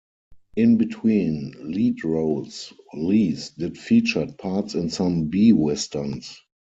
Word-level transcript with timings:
In 0.55 0.77
between 0.77 1.53
lead 1.59 2.03
roles, 2.03 2.73
Lease 2.95 3.51
did 3.51 3.77
featured 3.77 4.35
parts 4.39 4.73
in 4.73 4.89
some 4.89 5.25
B 5.27 5.53
westerns. 5.53 6.41